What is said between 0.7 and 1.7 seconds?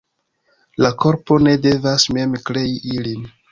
La korpo ne